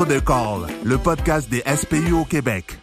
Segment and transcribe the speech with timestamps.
[0.00, 2.78] Entre deux calls, le podcast des SPU au Québec.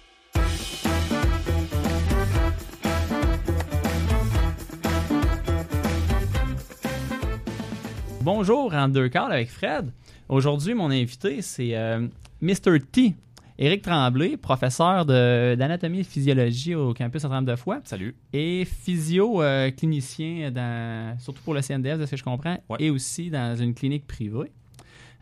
[8.21, 9.91] Bonjour, Entre deux calls avec Fred.
[10.29, 12.07] Aujourd'hui, mon invité, c'est euh,
[12.41, 12.79] Mr.
[12.91, 13.15] T.
[13.59, 18.15] Éric Tremblay, professeur de- d'anatomie et physiologie au campus Notre-Dame-de-Foix Salut.
[18.31, 22.77] et physio-clinicien, dans, surtout pour le CNDF, de ce que je comprends, Ouais.
[22.79, 24.51] et aussi dans une clinique privée.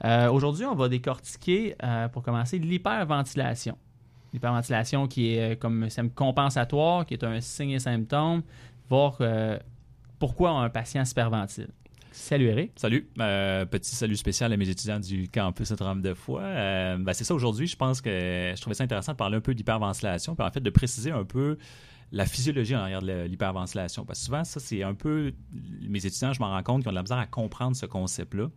[0.04, 3.78] Euh, Aujourd'hui, on va décortiquer, euh, pour commencer, l'hyperventilation.
[4.34, 8.44] L'hyperventilation qui est euh, comme système compensatoire, qui est un signe et symptôme,
[8.90, 9.20] voir
[10.20, 11.70] pourquoi un patient hyperventile.
[12.16, 12.72] Salut Eric.
[12.78, 13.10] Salut.
[13.16, 16.16] Petit salut spécial à mes étudiants du campus Notre-Dame de.
[16.30, 17.68] Euh, ben, c'est ça aujourd'hui.
[17.68, 20.62] Je pense que je trouvais ça intéressant de parler un peu d'hyperventilation, puis en fait
[20.62, 21.58] de préciser un peu
[22.14, 24.06] la physiologie en arrière de l'hyperventilation.
[24.06, 25.34] Parce que souvent, ça, c'est un peu.
[25.82, 28.50] Mes étudiants, je m'en rends compte, qu'ils ont de la misère à comprendre ce concept-là.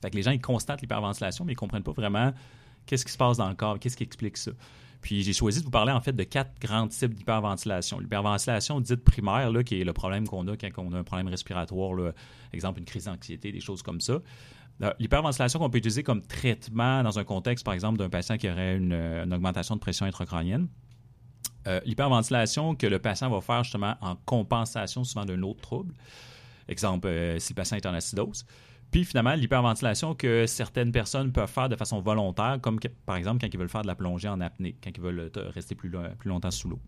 [0.00, 2.32] Fait que les gens, ils constatent l'hyperventilation, mais ils ne comprennent pas vraiment
[2.86, 4.52] qu'est-ce qui se passe dans le corps, qu'est-ce qui explique ça.
[5.00, 8.00] Puis j'ai choisi de vous parler en fait de quatre grands types d'hyperventilation.
[8.00, 11.28] L'hyperventilation dite primaire, là, qui est le problème qu'on a quand on a un problème
[11.28, 12.12] respiratoire, là,
[12.52, 14.20] exemple une crise d'anxiété, des choses comme ça.
[14.82, 18.48] Euh, L'hyperventilation qu'on peut utiliser comme traitement dans un contexte, par exemple, d'un patient qui
[18.50, 20.68] aurait une, une augmentation de pression intracrânienne.
[21.66, 25.94] Euh, L'hyperventilation que le patient va faire justement en compensation souvent d'un autre trouble.
[26.68, 28.46] Exemple, euh, si le patient est en acidose.
[28.90, 33.52] Puis finalement, l'hyperventilation que certaines personnes peuvent faire de façon volontaire, comme par exemple quand
[33.52, 36.02] ils veulent faire de la plongée en apnée, quand ils veulent euh, rester plus, lo-
[36.18, 36.80] plus longtemps sous l'eau.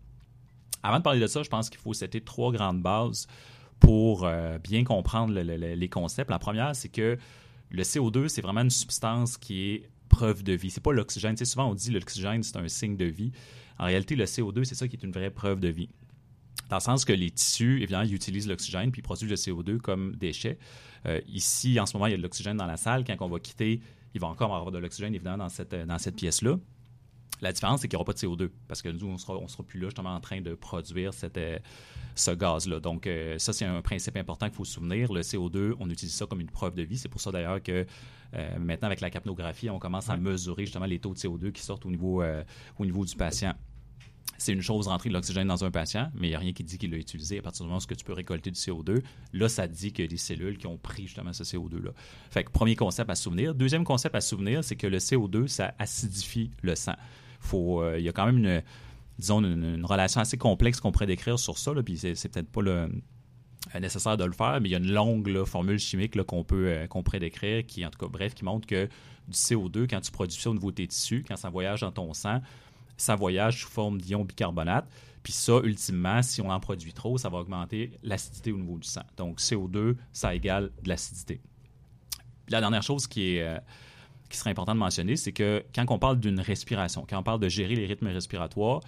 [0.83, 3.25] Avant de parler de ça, je pense qu'il faut citer trois grandes bases
[3.79, 6.29] pour euh, bien comprendre le- le- le- les concepts.
[6.29, 7.17] La première, c'est que
[7.71, 10.69] le CO2, c'est vraiment une substance qui est preuve de vie.
[10.69, 11.35] C'est pas l'oxygène.
[11.35, 13.31] Tu sais, souvent, on dit l'oxygène, c'est un signe de vie.
[13.79, 15.89] En réalité, le CO2, c'est ça qui est une vraie preuve de vie.
[16.69, 19.77] Dans le sens que les tissus, évidemment, ils utilisent l'oxygène puis ils produisent le CO2
[19.77, 20.57] comme déchet.
[21.05, 23.03] Euh, ici, en ce moment, il y a de l'oxygène dans la salle.
[23.03, 23.81] Quand on va quitter,
[24.13, 26.57] il va encore avoir de l'oxygène, évidemment, dans cette, dans cette pièce-là.
[27.41, 29.47] La différence, c'est qu'il n'y aura pas de CO2 parce que nous, on sera, on
[29.47, 31.59] sera plus là justement en train de produire cette, euh,
[32.15, 32.79] ce gaz-là.
[32.79, 35.11] Donc, euh, ça, c'est un principe important qu'il faut se souvenir.
[35.11, 36.97] Le CO2, on utilise ça comme une preuve de vie.
[36.97, 37.85] C'est pour ça d'ailleurs que
[38.35, 41.61] euh, maintenant, avec la capnographie, on commence à mesurer justement les taux de CO2 qui
[41.61, 42.43] sortent au niveau, euh,
[42.79, 43.53] au niveau du patient.
[44.43, 46.65] C'est une chose rentrer de l'oxygène dans un patient, mais il n'y a rien qui
[46.65, 47.39] dit qu'il l'a utilisé.
[47.39, 50.07] À partir du moment où tu peux récolter du CO2, là, ça dit qu'il y
[50.09, 51.91] des cellules qui ont pris justement ce CO2-là.
[52.29, 53.55] Fait que premier concept à souvenir.
[53.55, 56.95] Deuxième concept à souvenir, c'est que le CO2, ça acidifie le sang.
[57.39, 58.63] Faut, euh, il y a quand même
[59.19, 62.89] une, relation assez complexe qu'on pourrait décrire sur ça, là, puis c'est, peut-être pas euh,
[63.79, 66.87] nécessaire de le faire, mais il y a une longue formule chimique qu'on peut euh,
[66.87, 68.89] qu'on pourrait décrire, qui, en tout cas, bref, qui montre que
[69.25, 71.93] du CO2, quand tu produis ça au niveau de tes tissus, quand ça voyage dans
[71.93, 72.41] ton sang,
[72.97, 74.87] ça voyage sous forme d'ion bicarbonate.
[75.23, 78.87] Puis ça, ultimement, si on en produit trop, ça va augmenter l'acidité au niveau du
[78.87, 79.03] sang.
[79.15, 81.41] Donc, CO2, ça égale de l'acidité.
[82.49, 83.41] La dernière chose qui est...
[83.41, 83.57] euh,
[84.29, 87.39] qui serait important de mentionner, c'est que quand on parle d'une respiration, quand on parle
[87.39, 88.81] de gérer les rythmes respiratoires,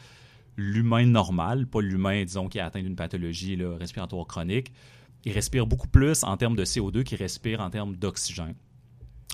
[0.57, 4.73] l'humain normal, pas l'humain, disons, qui est atteint d'une pathologie respiratoire chronique,
[5.23, 8.55] il respire beaucoup plus en termes de CO2 qu'il respire en termes d'oxygène.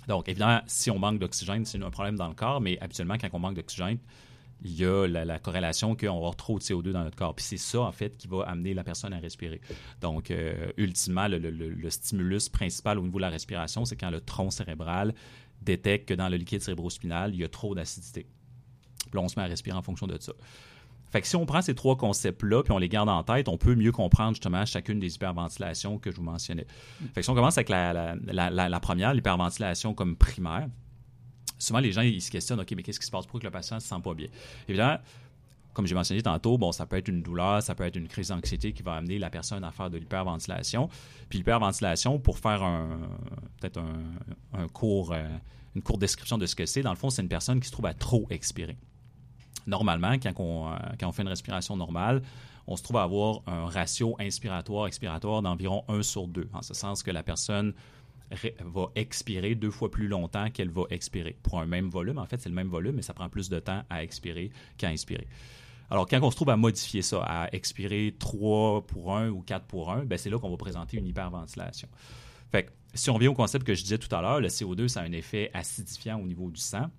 [0.07, 3.29] Donc, évidemment, si on manque d'oxygène, c'est un problème dans le corps, mais habituellement, quand
[3.33, 3.97] on manque d'oxygène,
[4.63, 7.35] il y a la, la corrélation qu'on va avoir trop de CO2 dans notre corps.
[7.35, 9.61] Puis c'est ça, en fait, qui va amener la personne à respirer.
[10.01, 14.51] Donc, euh, ultimement, le, stimulus principal au niveau de la respiration, c'est quand le tronc
[14.51, 15.13] cérébral
[15.61, 18.27] détecte que dans le liquide cérébrospinal, il y a trop d'acidité.
[19.09, 20.33] Puis on se met à respirer en fonction de ça.
[21.11, 23.57] Fait que si on prend ces trois concepts-là, puis on les garde en tête, on
[23.57, 26.65] peut mieux comprendre justement chacune des hyperventilations que je vous mentionnais.
[27.13, 30.69] Fait que si on commence avec la première, l'hyperventilation comme primaire,
[31.61, 33.25] souvent les gens ils se questionnent, OK, mais qu'est-ce qui se passe?
[33.25, 34.27] Pour que le patient se sent pas bien?
[34.67, 34.97] Évidemment,
[35.73, 38.29] comme j'ai mentionné tantôt, bon, ça peut être une douleur, ça peut être une crise
[38.29, 40.89] d'anxiété qui va amener la personne à faire de l'hyperventilation.
[41.29, 42.99] Puis l'hyperventilation, pour faire un
[43.59, 43.79] peut-être
[44.53, 45.27] un, court, euh,
[45.75, 47.71] une courte description de ce que c'est, dans le fond, c'est une personne qui se
[47.71, 48.77] trouve à trop expirer.
[49.67, 52.21] Normalement, quand on, euh, quand on fait une respiration normale,
[52.67, 57.03] on se trouve à avoir un ratio inspiratoire-expiratoire d'environ 1 sur 2, en ce sens
[57.03, 57.73] que la personne
[58.65, 61.37] va expirer deux fois plus longtemps qu'elle va expirer.
[61.43, 63.59] Pour un même volume, en fait, c'est le même volume, mais ça prend plus de
[63.59, 65.27] temps à expirer qu'à inspirer.
[65.89, 69.65] Alors, quand on se trouve à modifier ça, à expirer 3 pour 1 ou 4
[69.65, 71.89] pour 1, ben c'est là qu'on va présenter une hyperventilation.
[72.49, 74.87] Fait que, si on revient au concept que je disais tout à l'heure, le CO2,
[74.87, 76.89] ça a un effet acidifiant au niveau du sang.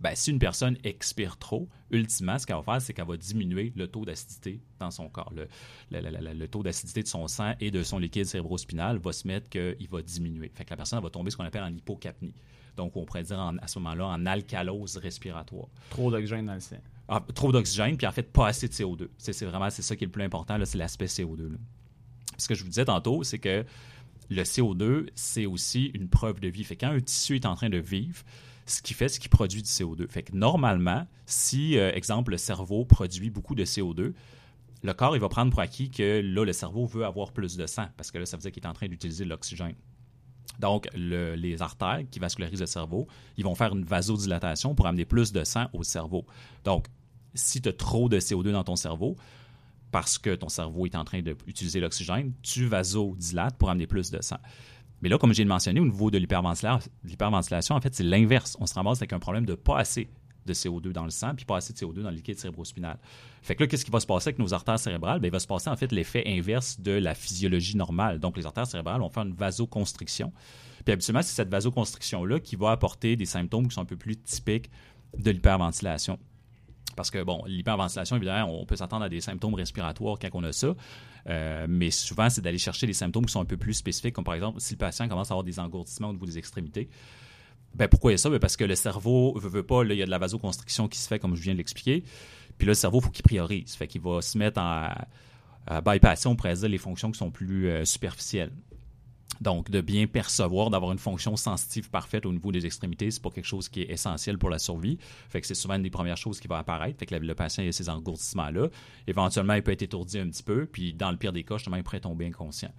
[0.00, 3.72] Ben, si une personne expire trop, ultimement, ce qu'elle va faire, c'est qu'elle va diminuer
[3.76, 5.30] le taux d'acidité dans son corps.
[5.36, 5.46] Le,
[5.90, 9.12] le- le- le- le taux d'acidité de son sang et de son liquide cérébrospinal va
[9.12, 10.50] se mettre qu'il va diminuer.
[10.54, 12.32] Fait que la personne va tomber ce qu'on appelle en hypocapnie.
[12.76, 15.66] Donc, on pourrait dire en- à ce moment-là en alcalose respiratoire.
[15.90, 16.76] Trop d'oxygène dans le sang.
[17.08, 19.08] Ah, trop d'oxygène, puis en fait, pas assez de CO2.
[19.18, 21.50] C'est vraiment c'est ça qui est le plus important, c'est l'aspect CO2.
[21.50, 21.58] là.
[22.38, 23.66] Ce que je vous disais tantôt, c'est que
[24.30, 26.64] le CO2, c'est aussi une preuve de vie.
[26.64, 28.22] Fait que quand un tissu est en train de vivre,
[28.70, 30.08] ce qu'il fait, c'est qu'il produit du CO2.
[30.08, 34.12] Fait que normalement, si, euh, exemple, le cerveau produit beaucoup de CO2,
[34.82, 37.66] le corps, il va prendre pour acquis que là, le cerveau veut avoir plus de
[37.66, 39.74] sang, parce que là, ça veut dire qu'il est en train d'utiliser l'oxygène.
[40.58, 43.06] Donc, les artères qui vascularisent le cerveau,
[43.36, 46.26] ils vont faire une vasodilatation pour amener plus de sang au cerveau.
[46.64, 46.86] Donc,
[47.34, 49.16] si tu as trop de CO2 dans ton cerveau,
[49.90, 54.20] parce que ton cerveau est en train d'utiliser l'oxygène, tu vasodilates pour amener plus de
[54.22, 54.38] sang.
[55.02, 58.56] Mais là, comme j'ai mentionné, au niveau de l'hyperventilation, en fait, c'est l'inverse.
[58.60, 60.08] On se ramasse avec un problème de pas assez
[60.46, 62.98] de CO2 dans le sang, puis pas assez de CO2 dans le liquide cérébrospinal.
[63.42, 65.20] Fait que là, qu'est-ce qui va se passer avec nos artères cérébrales?
[65.20, 68.18] Bien, il va se passer en fait l'effet inverse de la physiologie normale.
[68.18, 70.32] Donc, les artères cérébrales vont faire une vasoconstriction.
[70.84, 74.16] Puis habituellement, c'est cette vasoconstriction-là qui va apporter des symptômes qui sont un peu plus
[74.16, 74.70] typiques
[75.16, 76.18] de l'hyperventilation.
[76.96, 80.52] Parce que, bon, l'hyperventilation, évidemment, on peut s'attendre à des symptômes respiratoires quand on a
[80.52, 80.74] ça.
[81.28, 84.24] Euh, mais souvent, c'est d'aller chercher des symptômes qui sont un peu plus spécifiques, comme
[84.24, 86.88] par exemple, si le patient commence à avoir des engourdissements au niveau des extrémités.
[87.74, 88.30] Ben, pourquoi il y a ça?
[88.30, 90.98] Ben, parce que le cerveau ne veut, pas, il y a de la vasoconstriction qui
[90.98, 92.02] se fait, comme je viens de l'expliquer.
[92.58, 93.74] Puis là, le cerveau, il faut qu'il priorise.
[93.74, 95.06] Fait qu'il va se mettre à,
[95.66, 98.52] à bypasser, on pourrait dire, les fonctions qui sont plus euh, superficielles.
[99.40, 103.30] Donc, de bien percevoir, d'avoir une fonction sensitive parfaite au niveau des extrémités, c'est pas
[103.30, 104.98] quelque chose qui est essentiel pour la survie.
[105.28, 106.98] Fait que c'est souvent une des premières choses qui va apparaître.
[106.98, 108.68] Fait que le patient a ces engourdissements-là.
[109.06, 111.76] Éventuellement, il peut être étourdi un petit peu, puis dans le pire des cas, justement,
[111.76, 112.72] il pourrait tomber inconscient.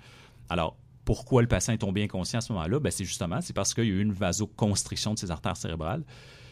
[0.49, 2.79] Alors, pourquoi le patient est tombé inconscient à ce moment-là?
[2.79, 6.03] Ben, c'est justement, c'est parce qu'il y a eu une vasoconstriction de ses artères cérébrales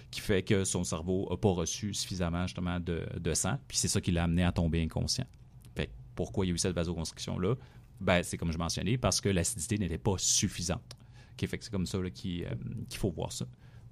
[0.10, 2.46] qui fait que son cerveau n'a pas reçu suffisamment
[2.80, 5.28] de, sang, puis c'est ça qui l'a amené à tomber inconscient.
[5.76, 7.56] Fait pourquoi il y a eu cette vasoconstriction-là?
[8.00, 10.96] Ben, c'est comme je mentionnais, parce que l'acidité n'était pas suffisante.
[11.38, 12.46] fait que c'est comme ça euh, qu'il
[12.94, 13.46] faut voir ça.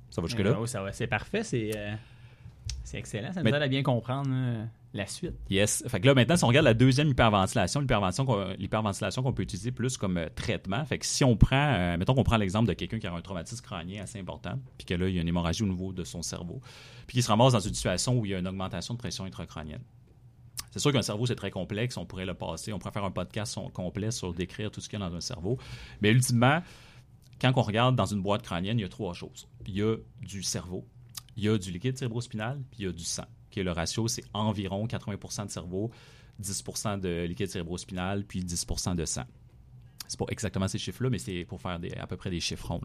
[0.10, 0.56] Ça va jusque-là?
[0.66, 0.94] ça va.
[0.94, 1.94] C'est parfait, c'est euh,
[2.94, 3.34] excellent.
[3.34, 4.30] Ça nous aide à bien comprendre
[4.94, 5.36] la suite.
[5.50, 5.84] Yes.
[5.88, 7.82] Fait que là, maintenant, si on regarde la deuxième hyperventilation,
[8.58, 12.24] l'hyperventilation qu'on peut utiliser plus comme euh, traitement, fait que si on prend, mettons qu'on
[12.24, 15.16] prend l'exemple de quelqu'un qui a un traumatisme crânien assez important, puis que là, il
[15.16, 16.62] y a une hémorragie au niveau de son cerveau,
[17.06, 19.26] puis qu'il se ramasse dans une situation où il y a une augmentation de pression
[19.26, 19.84] intracrânienne.
[20.72, 21.98] C'est sûr qu'un cerveau, c'est très complexe.
[21.98, 22.74] On pourrait le passer.
[22.74, 25.22] On pourrait faire un podcast complet sur décrire tout ce qu'il y a dans un
[25.22, 25.58] cerveau.
[26.02, 26.62] Mais ultimement,
[27.40, 29.48] quand on regarde dans une boîte crânienne, il y a trois choses.
[29.66, 30.86] Il y a du cerveau,
[31.36, 33.26] il y a du liquide cérébrospinal, puis il y a du sang.
[33.52, 35.92] Qui le ratio, c'est environ 80% de cerveau,
[36.42, 39.26] 10% de liquide cérébrospinal, puis 10% de sang.
[40.08, 42.82] C'est pas exactement ces chiffres-là, mais c'est pour faire à peu près des chiffrons.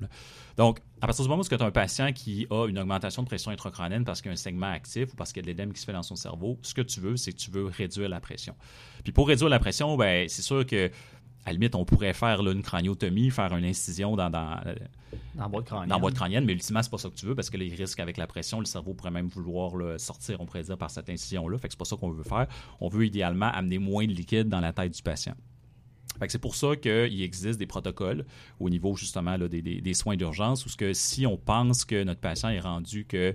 [0.57, 3.29] Donc, à partir du moment où tu as un patient qui a une augmentation de
[3.29, 5.49] pression intracrânienne parce qu'il y a un segment actif ou parce qu'il y a de
[5.49, 7.67] l'édème qui se fait dans son cerveau, ce que tu veux, c'est que tu veux
[7.67, 8.55] réduire la pression.
[9.05, 10.91] Puis pour réduire la pression, ben, c'est sûr que
[11.45, 14.61] à la limite, on pourrait faire une craniotomie, faire une incision dans, dans,
[15.35, 15.89] dans boîte crânienne.
[15.89, 17.99] Dans boîte crânienne, mais ultimement, c'est pas ça que tu veux parce que les risques
[17.99, 21.59] avec la pression, le cerveau pourrait même vouloir sortir, on pourrait dire, par cette incision-là.
[21.59, 22.47] Fait que c'est pas ça qu'on veut faire.
[22.81, 25.35] On veut idéalement amener moins de liquide dans la tête du patient
[26.29, 28.25] c'est pour ça qu'il existe des protocoles
[28.61, 32.49] au niveau justement des, soins d'urgence où ce que si on pense que notre patient
[32.49, 33.35] est rendu que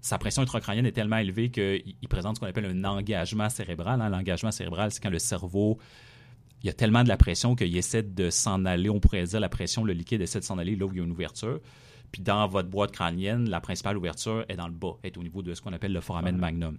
[0.00, 4.02] sa pression intracrânienne est tellement élevée qu'il présente ce qu'on appelle un engagement cérébral.
[4.02, 4.10] Hein.
[4.10, 5.78] L'engagement cérébral, c'est quand le cerveau,
[6.62, 9.40] il y a tellement de la pression qu'il essaie de s'en aller, on pourrait dire
[9.40, 11.58] la pression, le liquide essaie de s'en aller là où il y a une ouverture.
[12.12, 15.42] Puis dans votre boîte crânienne, la principale ouverture est dans le bas, est au niveau
[15.42, 16.78] de ce qu'on appelle le foramen magnum.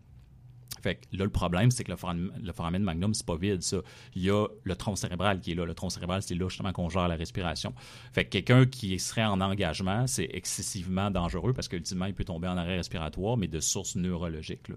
[0.85, 3.77] Fait là, le problème, c'est que le foramen, le foramen magnum, c'est pas vide, ça.
[4.13, 5.65] Il y a le tronc cérébral qui est là.
[5.65, 7.73] Le tronc cérébral, c'est là justement qu'on gère la respiration.
[8.13, 12.47] Fait que quelqu'un qui serait en engagement, c'est excessivement dangereux parce qu'ultimement, il peut tomber
[12.47, 14.67] en arrêt respiratoire, mais de source neurologique.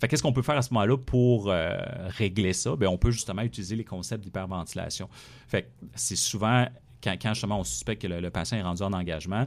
[0.00, 2.74] Fait qu'est-ce qu'on peut faire à ce moment-là pour euh, régler ça?
[2.74, 5.08] Bien, on peut justement utiliser les concepts d'hyperventilation.
[5.46, 6.66] Fait c'est souvent,
[7.04, 9.46] quand, justement on suspecte que le patient est rendu en engagement,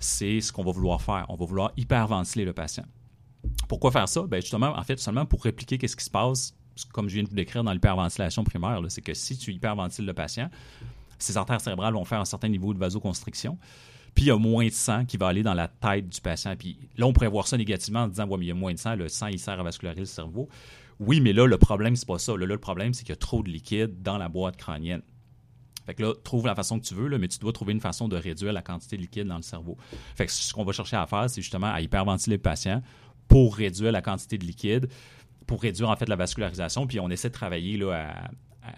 [0.00, 1.26] c'est ce qu'on va vouloir faire.
[1.28, 2.84] On va vouloir hyperventiler le patient.
[3.68, 4.22] Pourquoi faire ça?
[4.22, 6.54] Ben justement, en fait, seulement pour répliquer ce qui se passe,
[6.92, 10.14] comme je viens de vous décrire dans l'hyperventilation primaire, c'est que si tu hyperventiles le
[10.14, 10.50] patient,
[11.18, 13.58] ses artères cérébrales vont faire un certain niveau de vasoconstriction,
[14.14, 16.56] puis il y a moins de sang qui va aller dans la tête du patient.
[16.56, 18.72] Puis là, on pourrait voir ça négativement en disant, ouais, mais il y a moins
[18.72, 20.48] de sang, le sang, il sert à vasculariser le cerveau.
[20.98, 22.36] Oui, mais là, le problème, c'est pas ça.
[22.36, 25.02] Là, le problème, c'est qu'il y a trop de liquide dans la boîte crânienne.
[25.86, 28.06] Fait que là, trouve la façon que tu veux, mais tu dois trouver une façon
[28.08, 29.76] de réduire la quantité de liquide dans le cerveau.
[30.14, 32.82] Fait que ce qu'on va chercher à faire, c'est justement à hyperventiler le patient
[33.30, 34.88] pour réduire la quantité de liquide,
[35.46, 36.86] pour réduire en fait la vascularisation.
[36.86, 38.12] Puis on essaie de travailler là,
[38.62, 38.70] à,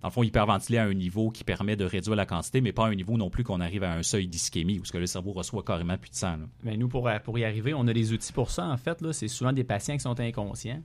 [0.00, 2.86] dans le fond, hyperventiler à un niveau qui permet de réduire la quantité, mais pas
[2.86, 5.06] à un niveau non plus qu'on arrive à un seuil d'ischémie, où ce que le
[5.06, 6.38] cerveau reçoit carrément plus de sang.
[6.64, 8.66] Mais nous, pour, pour y arriver, on a des outils pour ça.
[8.66, 10.82] En fait, c'est souvent des patients qui sont inconscients.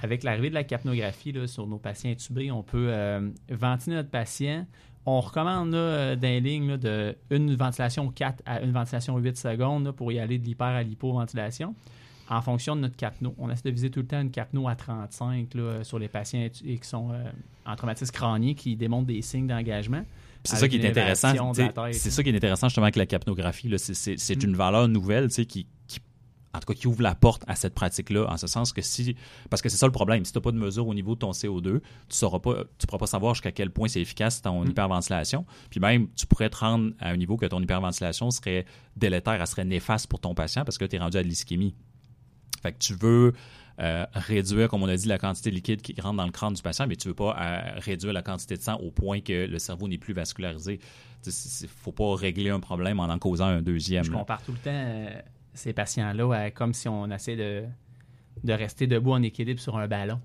[0.00, 4.10] Avec l'arrivée de la capnographie là, sur nos patients intubés, on peut euh, ventiler notre
[4.10, 4.64] patient.
[5.06, 10.12] On recommande là, dans ligne de une ventilation 4 à une ventilation 8 secondes pour
[10.12, 11.74] y aller de l'hyper à l'hypoventilation
[12.28, 13.34] en fonction de notre capno.
[13.38, 15.48] On essaie de viser tout le temps une capno à 35
[15.82, 17.24] sur les patients qui sont euh,
[17.66, 20.04] en traumatisme crânien qui démontrent des signes d'engagement.
[20.44, 21.52] c'est ça qui est intéressant.
[21.92, 23.72] C'est ça qui est intéressant justement avec la capnographie.
[23.78, 24.44] C'est mm.
[24.44, 25.66] une valeur nouvelle qui, qui
[26.54, 29.16] en tout cas qui ouvre la porte à cette pratique-là, en ce sens que si,
[29.50, 31.18] parce que c'est ça le problème, si tu n'as pas de mesure au niveau de
[31.18, 34.64] ton CO2, tu ne pas, tu pourras pas savoir jusqu'à quel point c'est efficace ton
[34.64, 34.70] mm.
[34.70, 38.64] hyperventilation, puis même tu pourrais te rendre à un niveau que ton hyperventilation serait
[38.96, 41.74] délétère, elle serait néfaste pour ton patient parce que tu es rendu à de l'ischémie.
[42.64, 43.34] Fait que tu veux
[43.78, 46.54] euh, réduire, comme on a dit, la quantité de liquide qui rentre dans le crâne
[46.54, 49.20] du patient, mais tu ne veux pas euh, réduire la quantité de sang au point
[49.20, 50.80] que le cerveau n'est plus vascularisé.
[51.26, 54.04] Il ne faut pas régler un problème en en causant un deuxième.
[54.04, 55.20] Je compare tout le temps euh,
[55.52, 57.64] ces patients-là comme si on essaie de,
[58.42, 60.20] de rester debout en équilibre sur un ballon.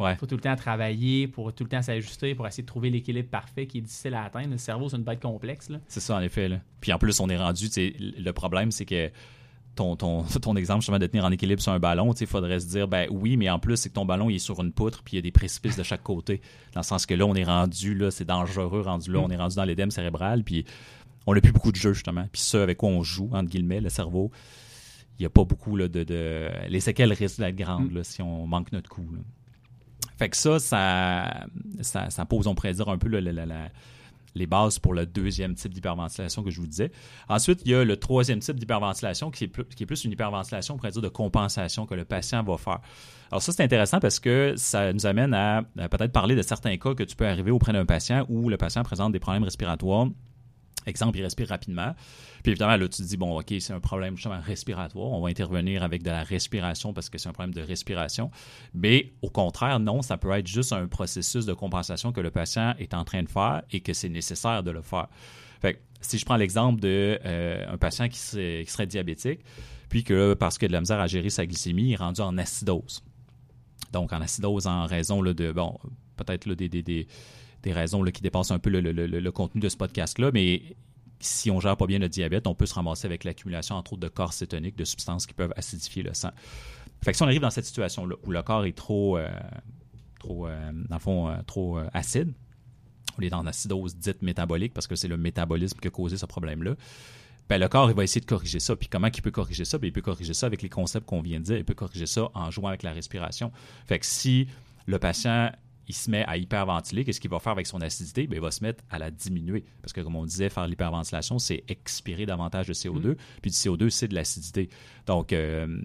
[0.00, 2.88] Il faut tout le temps travailler pour tout le temps s'ajuster pour essayer de trouver
[2.88, 4.50] l'équilibre parfait qui est difficile à atteindre.
[4.50, 5.70] Le cerveau, c'est une bête complexe.
[5.88, 6.48] C'est ça, en effet.
[6.48, 6.56] Là.
[6.80, 9.10] Puis en plus, on est rendu, le problème, c'est que
[9.80, 12.66] ton, ton, ton exemple justement de tenir en équilibre sur un ballon, il faudrait se
[12.66, 15.02] dire ben oui, mais en plus, c'est que ton ballon il est sur une poutre
[15.02, 16.40] puis il y a des précipices de chaque côté.
[16.74, 19.24] Dans le sens que là, on est rendu, là, c'est dangereux rendu là, mm.
[19.24, 20.64] on est rendu dans l'édème cérébral, puis
[21.26, 22.26] on n'a plus beaucoup de jeux justement.
[22.30, 24.30] Puis ça, avec quoi on joue, entre guillemets, le cerveau,
[25.18, 28.04] il n'y a pas beaucoup là, de, de, Les séquelles risquent d'être grandes mm.
[28.04, 29.08] si on manque notre coup.
[30.18, 33.70] Fait que ça, ça, ça, pose, on pourrait dire, un peu la,
[34.34, 36.90] les bases pour le deuxième type d'hyperventilation que je vous disais.
[37.28, 40.90] Ensuite, il y a le troisième type d'hyperventilation qui, est plus, une hyperventilation, on pourrait
[40.90, 42.80] dire, de compensation que le patient va faire.
[43.30, 46.94] Alors ça, c'est intéressant parce que ça nous amène à, peut-être parler de certains cas
[46.94, 50.08] que tu peux arriver auprès d'un patient où le patient présente des problèmes respiratoires.
[50.86, 51.94] Exemple, il respire rapidement.
[52.42, 55.10] Puis évidemment, là, tu te dis, bon, OK, c'est un problème justement respiratoire.
[55.12, 58.30] On va intervenir avec de la respiration parce que c'est un problème de respiration.
[58.72, 62.74] Mais au contraire, non, ça peut être juste un processus de compensation que le patient
[62.78, 65.08] est en train de faire et que c'est nécessaire de le faire.
[65.60, 69.40] Fait si je prends l'exemple d'un euh, patient qui serait, diabétique,
[69.88, 72.20] puis que parce qu'il a de la misère à gérer sa glycémie, il est rendu
[72.20, 73.02] en acidose.
[73.92, 75.78] Donc, en acidose en raison de, bon,
[76.16, 77.06] peut-être des, des, des,
[77.62, 80.62] des, raisons qui dépassent un peu le, contenu de ce podcast-là, mais
[81.20, 84.02] si on gère pas bien le diabète, on peut se ramasser avec l'accumulation, entre autres,
[84.02, 86.30] de corps de substances qui peuvent acidifier le sang.
[87.02, 89.28] Fait que si on arrive dans cette situation-là, où le corps est trop, euh,
[90.20, 90.72] trop euh,
[91.56, 92.32] euh, acide,
[93.18, 96.26] on est dans acidose dite métabolique, parce que c'est le métabolisme qui a causé ce
[96.26, 96.74] problème-là,
[97.48, 98.76] ben, le corps, il va essayer de corriger ça.
[98.76, 99.76] Puis comment il peut corriger ça?
[99.76, 101.56] Ben, il peut corriger ça avec les concepts qu'on vient de dire.
[101.56, 103.50] Il peut corriger ça en jouant avec la respiration.
[103.86, 104.46] Fait que si
[104.86, 105.50] le patient
[105.90, 108.28] il se met à hyperventiler, qu'est-ce qu'il va faire avec son acidité?
[108.28, 109.64] Bien, il va se mettre à la diminuer.
[109.82, 113.08] Parce que, comme on disait, faire l'hyperventilation, c'est expirer davantage de CO2.
[113.08, 113.16] Mm.
[113.42, 114.68] Puis du CO2, c'est de l'acidité.
[115.06, 115.82] Donc, euh,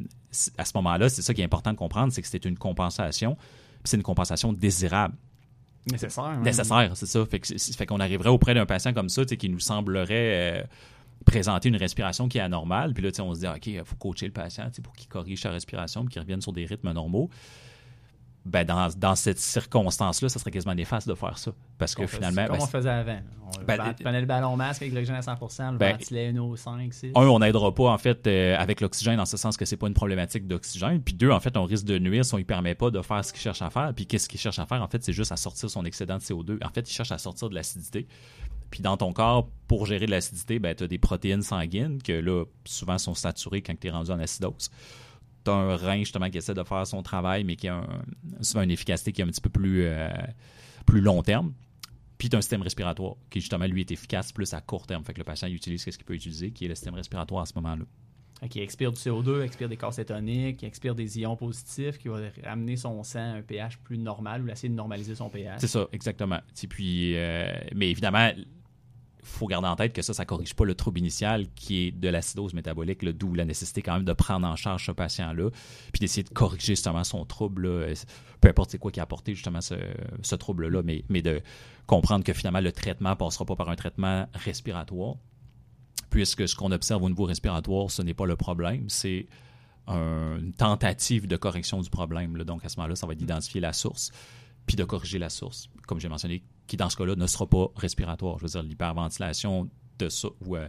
[0.59, 3.35] à ce moment-là, c'est ça qui est important de comprendre, c'est que c'est une compensation.
[3.35, 5.15] Puis c'est une compensation désirable.
[5.91, 6.39] Nécessaire.
[6.39, 7.25] Nécessaire, c'est ça.
[7.25, 10.61] Fait, qu'on arriverait auprès d'un patient comme ça, qui nous semblerait...
[10.61, 10.63] Euh,
[11.25, 12.93] présenter une respiration qui est anormale.
[12.93, 15.49] Puis là, on se dit, OK, il faut coacher le patient pour qu'il corrige sa
[15.49, 17.31] respiration, puis qu'il revienne sur des rythmes normaux
[18.45, 21.51] ben dans, dans cette circonstance-là, ça serait quasiment néfaste de faire ça.
[21.79, 22.45] Parce que finalement.
[22.45, 23.19] Comme ben, on faisait avant.
[23.41, 26.93] On ben, prenait le ballon masque avec l'oxygène à 100 le ben, ventilait nos 5,
[26.93, 27.11] 6.
[27.15, 29.87] Un, on n'aidera pas, en fait, euh, avec l'oxygène, dans ce sens que c'est pas
[29.87, 31.01] une problématique d'oxygène.
[31.01, 33.25] Puis deux, en fait, on risque de nuire si on ne permet pas de faire
[33.25, 33.91] ce qu'il cherche à faire.
[33.95, 36.23] Puis qu'est-ce qu'il cherche à faire, en fait, c'est juste à sortir son excédent de
[36.23, 36.63] CO2.
[36.63, 38.07] En fait, il cherche à sortir de l'acidité.
[38.69, 42.13] Puis dans ton corps, pour gérer de l'acidité, ben, tu as des protéines sanguines que
[42.13, 44.69] là, souvent sont saturées quand tu es rendu en acidose
[45.45, 47.85] tu un rein justement qui essaie de faire son travail, mais qui a
[48.41, 50.09] souvent une efficacité qui est un petit peu plus, euh,
[50.85, 51.53] plus long terme.
[52.17, 55.03] Puis tu as un système respiratoire qui, justement, lui, est efficace plus à court terme.
[55.03, 57.45] Fait que le patient utilise ce qu'il peut utiliser, qui est le système respiratoire à
[57.45, 57.85] ce moment-là.
[58.49, 62.19] Qui expire du CO2, expire des corps cétoniques, qui expire des ions positifs, qui va
[62.43, 65.59] amener son sang à un pH plus normal ou essayer de normaliser son pH.
[65.59, 66.39] C'est ça, exactement.
[66.69, 68.29] puis, euh, mais évidemment,
[69.25, 72.07] faut garder en tête que ça, ça corrige pas le trouble initial qui est de
[72.09, 75.49] l'acidose métabolique, d'où la nécessité quand même de prendre en charge ce patient-là,
[75.91, 77.87] puis d'essayer de corriger justement son trouble,
[78.41, 81.41] peu importe c'est quoi qui a apporté justement ce, trouble-là, mais, mais de
[81.87, 85.15] comprendre que finalement le traitement passera pas par un traitement respiratoire,
[86.09, 89.27] puisque ce qu'on observe au niveau respiratoire, ce n'est pas le problème, c'est
[89.87, 92.37] une tentative de correction du problème.
[92.43, 94.11] Donc à ce moment-là, ça va être d'identifier la source,
[94.65, 97.67] puis de corriger la source, comme j'ai mentionné, qui dans ce cas-là ne sera pas
[97.75, 98.39] respiratoire.
[98.39, 99.69] Je veux dire, l'hyperventilation
[99.99, 100.67] de ça, ou euh,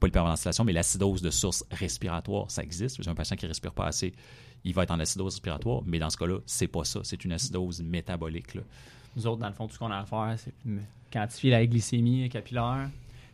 [0.00, 3.06] pas l'hyperventilation, mais l'acidose de source respiratoire, ça existe.
[3.06, 4.12] Un patient qui ne respire pas assez,
[4.64, 7.00] il va être en acidose respiratoire, mais dans ce cas-là, c'est pas ça.
[7.02, 8.56] C'est une acidose métabolique.
[9.16, 10.54] Nous autres, dans le fond, tout ce qu'on a à faire, c'est
[11.12, 12.88] quantifier la glycémie capillaire.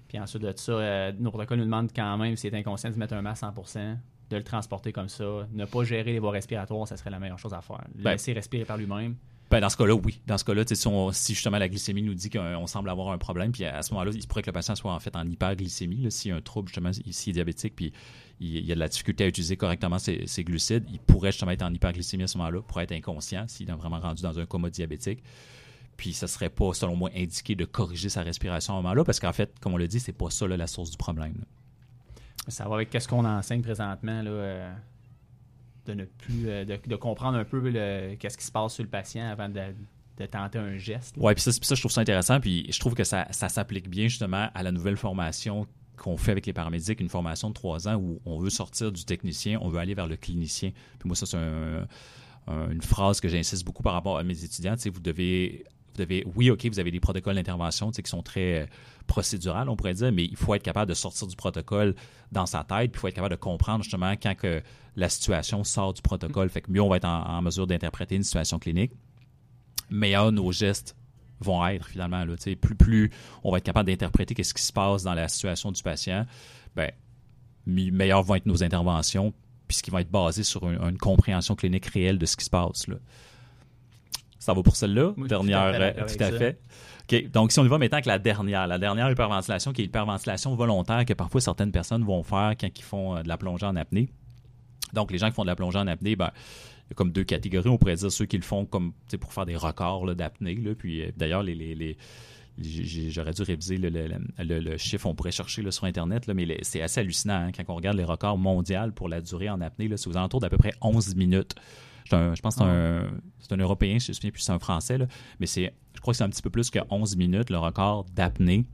[0.08, 2.96] Puis ensuite de ça, euh, nos protocoles nous demandent quand même, si c'est inconscient, de
[2.96, 3.98] mettre un masque 100
[4.30, 5.46] de le transporter comme ça.
[5.52, 7.84] Ne pas gérer les voies respiratoires, ça serait la meilleure chose à faire.
[7.94, 9.16] Ben, laisser respirer par lui-même.
[9.50, 10.20] Ben, dans ce cas-là, oui.
[10.26, 13.64] Dans ce cas-là, si, justement la glycémie nous dit qu'on semble avoir un problème, puis
[13.64, 16.34] à ce moment-là, il pourrait que le patient soit en fait en hyperglycémie, s'il y
[16.34, 17.92] a un trouble, justement, s'il est diabétique, puis
[18.40, 21.62] il, y a de la difficulté à utiliser correctement ses, glucides, il pourrait justement être
[21.62, 24.68] en hyperglycémie à ce moment-là, pourrait être inconscient s'il est vraiment rendu dans un coma
[24.68, 25.22] diabétique.
[25.96, 29.18] Puis ce serait pas, selon moi, indiqué de corriger sa respiration à ce moment-là, parce
[29.18, 31.34] qu'en fait, comme on l'a dit, c'est pas ça la source du problème.
[32.46, 34.72] Ça va avec ce qu'on enseigne présentement, euh,
[35.88, 37.60] de ne plus, euh, de, comprendre un peu
[38.18, 39.60] qu'est-ce qui se passe sur le patient avant de,
[40.18, 41.16] de tenter un geste.
[41.16, 42.40] Ouais, puis ça, ça, je trouve ça intéressant.
[42.40, 45.66] Puis je trouve que ça, ça s'applique bien justement à la nouvelle formation
[45.96, 49.04] qu'on fait avec les paramédics, une formation de trois ans où on veut sortir du
[49.04, 50.70] technicien, on veut aller vers le clinicien.
[50.98, 51.86] Puis moi, ça, c'est un-
[52.46, 54.74] un- une phrase que j'insiste beaucoup par rapport à mes étudiants.
[54.92, 55.64] Vous devez,
[56.34, 58.66] oui, OK, vous avez des protocoles d'intervention qui sont très euh,
[59.06, 61.94] procédurales, on pourrait dire, mais il faut être capable de sortir du protocole
[62.32, 64.62] dans sa tête, puis il faut être capable de comprendre justement quand que
[64.96, 66.48] la situation sort du protocole.
[66.50, 68.92] Fait que mieux on va être en, mesure d'interpréter une situation clinique,
[69.90, 70.96] meilleurs nos gestes
[71.40, 72.24] vont être finalement.
[72.24, 73.10] Là, plus, plus
[73.44, 76.26] on va être capable d'interpréter qu'est-ce qui se passe dans la situation du patient,
[76.74, 76.90] ben,
[77.66, 79.32] meilleures vont être nos interventions,
[79.68, 82.86] puisqu'ils vont être basés sur un- une compréhension clinique réelle de ce qui se passe.
[84.38, 85.12] Ça va pour celle-là?
[85.16, 86.60] Oui, dernière, tout à fait euh, tout à fait.
[87.10, 89.84] OK, donc si on y va maintenant avec la dernière, la dernière hyperventilation qui est
[89.84, 93.66] l'hyperventilation volontaire que parfois certaines personnes vont faire quand ils font euh, de la plongée
[93.66, 94.08] en apnée.
[94.92, 96.30] Donc les gens qui font de la plongée en apnée, ben,
[96.86, 97.68] il y a comme deux catégories.
[97.68, 100.54] On pourrait dire ceux qui le font comme pour faire des records d'apnée.
[100.78, 101.96] Puis euh, d'ailleurs, les,
[103.10, 104.08] j'aurais dû réviser le, le-
[104.44, 107.50] le- le chiffre, on pourrait chercher là, sur Internet, là, mais c'est assez hallucinant hein,
[107.56, 109.88] quand on regarde les records mondiaux pour la durée en apnée.
[109.96, 111.54] C'est aux alentours d'à peu près 11 minutes.
[112.16, 113.10] Un- je pense que c'est un,
[113.40, 115.06] c'est un Européen, je ne me souviens plus si c'est un Français, là,
[115.40, 118.04] mais c'est, je crois que c'est un petit peu plus que 11 minutes le record
[118.14, 118.64] d'apnée.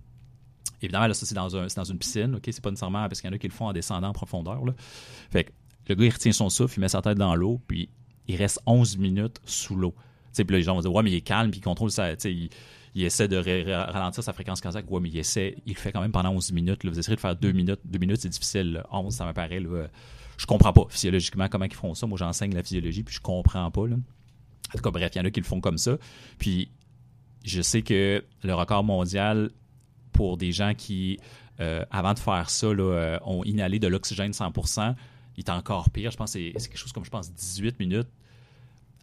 [0.83, 2.43] Évidemment, là, ça, c'est dans, un, dans une piscine, OK?
[2.47, 4.65] C'est pas nécessairement parce qu'il y en a qui le font en descendant en profondeur.
[4.65, 4.75] Là.
[5.31, 5.53] Fait que
[5.89, 7.89] le gars, il retient son souffle, il met sa tête dans l'eau, puis
[8.29, 9.95] il reste 11 minutes sous l'eau.
[10.33, 11.91] Sais, Puis là, les gens vont dire, ouais, mais il est calme, puis il contrôle
[11.91, 12.19] sa.
[12.19, 12.51] sais, Il,
[12.97, 13.37] il essaie de
[13.93, 14.91] ralentir sa fréquence cardiaque.
[14.91, 16.85] Ouais, mais il essaie, il le fait quand même pendant 11 minutes.
[16.85, 16.91] là.
[16.91, 17.81] Vous essayez de faire 2 minutes.
[17.85, 18.73] 2 minutes, c'est difficile.
[18.75, 18.87] là.
[18.93, 19.61] 11, ça me paraît.
[19.61, 19.89] Là,
[20.37, 22.07] je comprends pas physiologiquement comment ils font ça.
[22.07, 23.87] Moi, j'enseigne la physiologie, puis je comprends pas.
[23.87, 23.97] Là.
[23.97, 25.97] En tout cas, bref, il y en a qui le font comme ça.
[26.39, 26.71] Puis
[27.45, 29.51] je sais que le record mondial
[30.13, 31.19] pour des gens qui,
[31.61, 34.95] euh, avant de faire ça, là, euh, ont inhalé de l'oxygène 100%,
[35.37, 36.11] il est encore pire.
[36.11, 38.09] Je pense que c'est c'est quelque chose comme, je pense, 18 minutes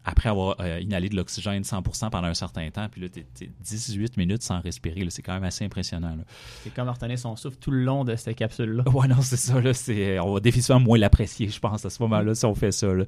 [0.03, 2.87] après avoir euh, inhalé de l'oxygène 100% pendant un certain temps.
[2.89, 5.03] Puis là, t'es t'es 18 minutes sans respirer.
[5.03, 5.09] là.
[5.09, 6.15] C'est quand même assez impressionnant.
[6.15, 6.23] là.
[6.63, 8.83] C'est comme retenir son souffle tout le long de cette capsule-là.
[8.91, 9.59] Ouais, non, c'est ça.
[9.61, 12.71] Là, c'est, on va définitivement moins l'apprécier, je pense, à ce moment-là, si on fait
[12.71, 12.87] ça.
[12.87, 13.05] Là.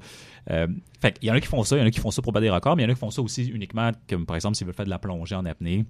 [0.50, 0.68] Euh,
[1.00, 2.22] fait il y en a qui font ça, il y en a qui font ça
[2.22, 4.24] pour battre des records, mais il y en a qui font ça aussi uniquement, comme
[4.26, 5.84] par exemple, s'ils veulent faire de la plongée en apnée.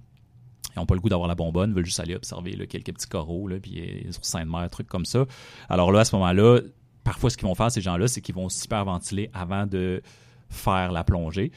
[0.75, 2.93] Ils n'ont pas le goût d'avoir la bonbonne, ils veulent juste aller observer là, quelques
[2.93, 5.25] petits coraux, là, puis euh, sur Sainte-Mère, trucs comme ça.
[5.69, 6.59] Alors là, à ce moment-là,
[7.03, 10.01] parfois, ce qu'ils vont faire, ces gens-là, c'est qu'ils vont s'hyperventiler avant de
[10.49, 11.51] faire la plongée.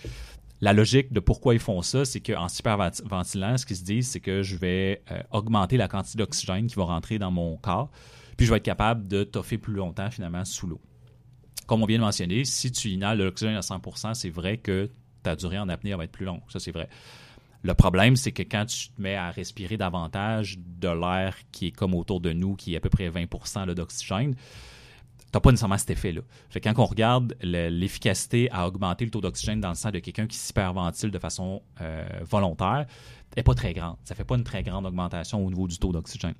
[0.61, 4.20] La logique de pourquoi ils font ça, c'est qu'en s'hyperventilant, ce qu'ils se disent, c'est
[4.20, 7.90] que je vais euh, augmenter la quantité d'oxygène qui va rentrer dans mon corps,
[8.37, 10.81] puis je vais être capable de toffer plus longtemps finalement sous l'eau.
[11.66, 14.90] Comme on vient de mentionner, si tu inhales l'oxygène à 100%, c'est vrai que
[15.22, 16.40] ta durée en apnée va être plus longue.
[16.48, 16.88] Ça, c'est vrai.
[17.62, 21.72] Le problème, c'est que quand tu te mets à respirer davantage de l'air qui est
[21.72, 24.35] comme autour de nous, qui est à peu près 20 là, d'oxygène,
[25.33, 26.23] t'as pas nécessairement cet effet-là.
[26.51, 29.91] Fait que quand on regarde le- l'efficacité à augmenter le taux d'oxygène dans le sang
[29.91, 32.87] de quelqu'un qui s'hyperventile de façon euh, volontaire,
[33.37, 33.97] n'est pas très grande.
[34.05, 36.35] Ça fait pas une très grande augmentation au niveau du taux d'oxygène.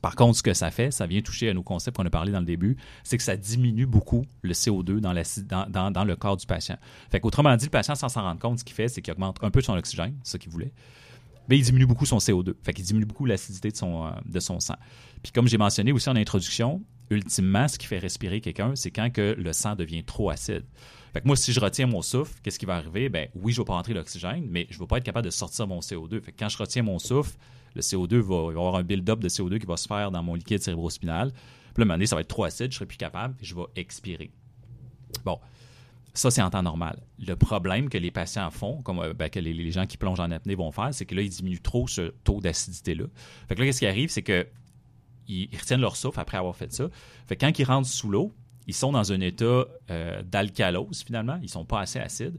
[0.00, 2.32] Par contre, ce que ça fait, ça vient toucher à nos concepts qu'on a parlé
[2.32, 6.78] dans le début, c'est que ça diminue beaucoup le CO2 dans, le corps du patient.
[7.10, 9.36] Fait qu'autrement dit, le patient, sans s'en rendre compte, ce qu'il fait, c'est qu'il augmente
[9.42, 10.72] un peu son oxygène, ce qu'il voulait,
[11.48, 12.54] mais il diminue beaucoup son CO2.
[12.62, 14.76] Fait qu'il diminue beaucoup l'acidité de son, euh, de son sang.
[15.22, 19.10] Puis comme j'ai mentionné aussi en introduction, ultimement, ce qui fait respirer quelqu'un, c'est quand
[19.10, 20.64] que le sang devient trop acide.
[21.12, 23.08] Fait moi, si je retiens mon souffle, qu'est-ce qui va arriver?
[23.08, 25.66] Ben oui, je vais pas rentrer l'oxygène, mais je vais pas être capable de sortir
[25.66, 26.22] mon CO2.
[26.22, 27.36] Fait que quand je retiens mon souffle,
[27.74, 30.34] le CO2 va, y avoir un build-up de CO2 qui va se faire dans mon
[30.34, 31.32] liquide cérébrospinal.
[31.74, 33.62] Puis là, à ça va être trop acide, je serai plus capable, et je vais
[33.76, 34.30] expirer.
[35.24, 35.38] Bon,
[36.14, 37.02] ça, c'est en temps normal.
[37.18, 40.20] Le problème que les patients font, comme euh, ben, que les, les gens qui plongent
[40.20, 43.04] en apnée vont faire, c'est que là, ils diminuent trop ce taux d'acidité-là.
[43.48, 44.10] Fait que là, qu'est-ce qui arrive?
[44.10, 44.46] C'est que
[45.28, 46.88] ils, ils retiennent leur souffle après avoir fait ça.
[47.26, 48.32] Fait que quand ils rentrent sous l'eau,
[48.66, 51.38] ils sont dans un état euh, d'alcalose, finalement.
[51.42, 52.38] Ils sont pas assez acides.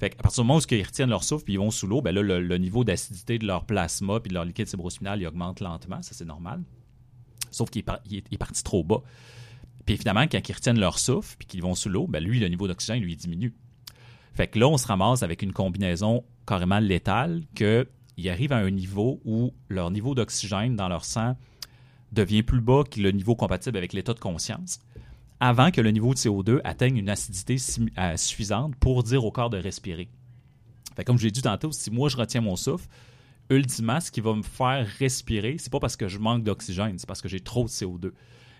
[0.00, 2.00] Fait qu'à partir du moment où ils retiennent leur souffle puis ils vont sous l'eau,
[2.00, 5.60] ben là, le, niveau d'acidité de leur plasma puis de leur liquide cérébrospinal, il augmente
[5.60, 6.00] lentement.
[6.02, 6.62] Ça, c'est normal.
[7.50, 9.02] Sauf qu'il est, parti trop bas.
[9.84, 12.48] Puis évidemment, quand ils retiennent leur souffle puis qu'ils vont sous l'eau, ben lui, le
[12.48, 13.54] niveau d'oxygène, lui, diminue.
[14.34, 18.70] Fait que là, on se ramasse avec une combinaison carrément létale qu'ils arrivent à un
[18.70, 21.36] niveau où leur niveau d'oxygène dans leur sang
[22.12, 24.80] devient plus bas que le niveau compatible avec l'état de conscience
[25.40, 27.56] avant que le niveau de CO2 atteigne une acidité
[27.98, 30.08] euh, suffisante pour dire au corps de respirer.
[31.06, 32.88] Comme je l'ai dit tantôt, si moi je retiens mon souffle,
[33.50, 37.06] ultimement, ce qui va me faire respirer, c'est pas parce que je manque d'oxygène, c'est
[37.06, 38.12] parce que j'ai trop de CO2.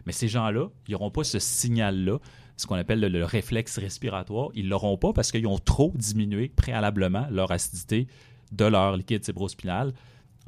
[0.07, 2.19] Mais ces gens-là, ils n'auront pas ce signal-là,
[2.57, 4.51] ce qu'on appelle le, le réflexe respiratoire.
[4.55, 8.07] Ils l'auront pas parce qu'ils ont trop diminué préalablement leur acidité
[8.53, 9.93] de leur liquide cérébrospinal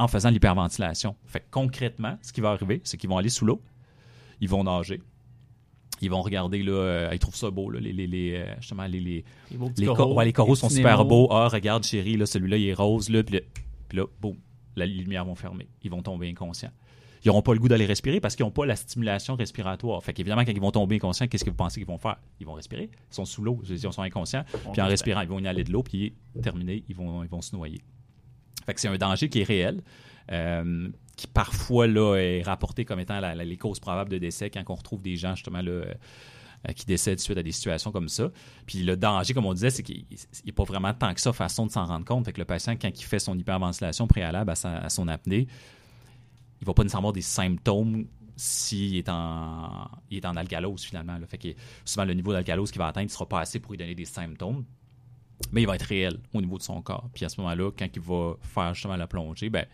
[0.00, 1.14] en faisant l'hyperventilation.
[1.26, 3.60] Fait que concrètement, ce qui va arriver, c'est qu'ils vont aller sous l'eau,
[4.40, 5.00] ils vont nager,
[6.00, 8.86] ils vont regarder, là, euh, ils trouvent ça beau, là, les, les, les, euh, justement,
[8.86, 11.28] les, les, Les beaux petits les, coraux, cor- ouais, les coraux les sont super beaux.
[11.30, 13.40] Ah, regarde, chérie, là, celui-là, il est rose, là, puis là,
[13.88, 14.36] puis là, boum,
[14.76, 15.68] la- les lumières vont fermer.
[15.82, 16.70] Ils vont tomber inconscients.
[17.22, 20.02] Ils n'auront pas le goût d'aller respirer parce qu'ils n'ont pas la stimulation respiratoire.
[20.02, 22.16] Fait qu'évidemment, quand ils vont tomber inconscients, qu'est-ce que vous pensez qu'ils vont faire?
[22.40, 22.88] Ils vont respirer.
[23.10, 23.60] Ils sont sous l'eau.
[23.68, 24.42] Ils sont inconscients.
[24.66, 27.42] On Puis en respirant, ils vont inhaler de l'eau, puis terminé, ils vont, ils vont
[27.42, 27.82] se noyer.
[28.70, 29.82] Fait que c'est un danger qui est réel,
[30.30, 34.76] euh, qui parfois là, est rapporté comme étant les causes probables de décès quand on
[34.76, 35.94] retrouve des gens justement là, euh,
[36.68, 38.30] euh, qui décèdent suite à des situations comme ça.
[38.66, 41.32] Puis le danger, comme on disait, c'est qu'il n'y a pas vraiment tant que ça
[41.32, 42.30] façon de s'en rendre compte.
[42.30, 45.48] Que le patient, quand il fait son hyperventilation préalable à, son apnée,
[46.60, 48.06] il va pas nécessairement avoir des symptômes
[48.36, 51.18] s'il est en, est en algalose finalement.
[51.28, 51.48] Fait que
[51.84, 54.04] souvent le niveau d'algalose qu'il va atteindre ne sera pas assez pour lui donner des
[54.04, 54.64] symptômes,
[55.52, 57.08] mais il va être réel au niveau de son corps.
[57.14, 59.66] Puis à ce moment-là, quand il va faire justement la plongée, ben,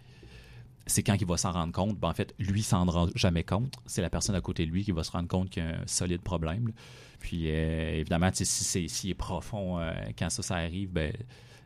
[0.87, 1.99] c'est quand il va s'en rendre compte.
[1.99, 3.75] Ben, en fait, lui, s'en rendra jamais compte.
[3.87, 5.71] C'est la personne à côté de lui qui va se rendre compte qu'il y a
[5.71, 6.73] un solide problème.
[7.19, 11.13] Puis euh, évidemment, si c'est est profond euh, quand ça, ça arrive, ben,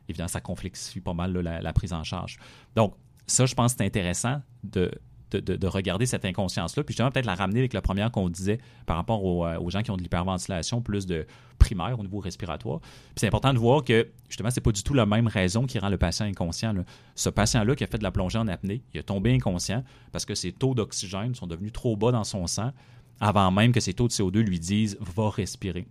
[0.08, 2.38] évidemment, ça complexifie pas mal la prise en charge.
[2.74, 2.94] Donc,
[3.26, 4.90] ça, je pense que c'est intéressant de,
[5.30, 6.82] de, de- de regarder cette inconscience-là.
[6.84, 9.70] Puis justement, peut-être la ramener avec la première qu'on disait par rapport aux, euh, aux
[9.70, 11.26] gens qui ont de l'hyperventilation, plus de
[11.58, 12.80] primaire au niveau respiratoire.
[12.80, 15.78] Puis c'est important de voir que, justement, c'est pas du tout la même raison qui
[15.78, 16.74] rend le patient inconscient.
[17.14, 20.24] Ce patient-là qui a fait de la plongée en apnée, il est tombé inconscient parce
[20.24, 22.72] que ses taux d'oxygène sont devenus trop bas dans son sang
[23.20, 25.86] avant même que ses taux de CO2 lui disent «va respirer».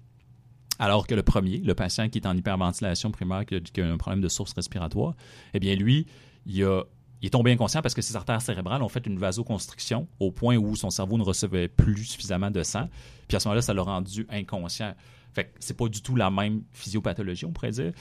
[0.79, 4.21] Alors que le premier, le patient qui est en hyperventilation primaire, qui a un problème
[4.21, 5.13] de source respiratoire,
[5.53, 6.07] eh bien lui,
[6.45, 6.83] il, a-
[7.21, 10.55] il est tombé inconscient parce que ses artères cérébrales ont fait une vasoconstriction au point
[10.57, 12.87] où son cerveau ne recevait plus suffisamment de sang.
[13.27, 14.93] Puis à ce moment-là, ça l'a rendu inconscient.
[15.33, 17.91] Fait que c'est pas du tout la même physiopathologie, on pourrait dire.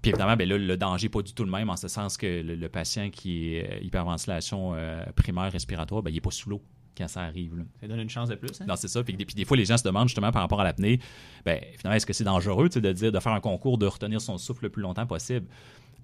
[0.00, 2.16] Puis évidemment, ben là, le danger n'est pas du tout le même, en ce sens
[2.16, 6.30] que le, le patient qui est euh, hyperventilation euh, primaire respiratoire, ben, il n'est pas
[6.30, 6.62] sous l'eau
[6.96, 7.56] quand ça arrive.
[7.56, 7.62] là.
[7.80, 8.50] Ça donne une chance de plus.
[8.60, 8.64] hein?
[8.68, 9.02] Non, c'est ça.
[9.04, 10.98] Puis, des- puis des fois, les gens se demandent justement par rapport à l'apnée,
[11.44, 14.38] ben, finalement, est-ce que c'est dangereux de dire de faire un concours de retenir son
[14.38, 15.46] souffle le plus longtemps possible?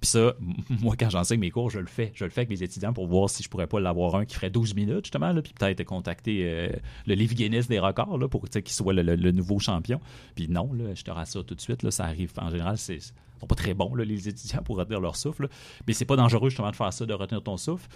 [0.01, 0.35] Puis ça,
[0.81, 2.13] moi, quand j'enseigne mes cours, je le fais.
[2.15, 4.35] Je le fais avec mes étudiants pour voir si je pourrais pas l'avoir un qui
[4.35, 6.69] ferait 12 minutes, justement, là, puis peut-être contacter euh,
[7.07, 10.01] le livre Guinness des records là, pour qu'il soit le, nouveau champion.
[10.35, 12.33] Puis non, là, je te rassure tout de suite, là, ça arrive.
[12.39, 12.99] En général, c'est
[13.41, 15.49] sont pas très bons, là, les étudiants, pour retenir leur souffle.
[15.87, 17.89] Mais c'est pas dangereux, justement, de faire ça, de retenir ton souffle.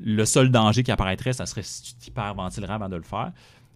[0.00, 3.32] Le seul danger qui apparaîtrait, ça serait si tu t'hyperventilerais avant de le faire.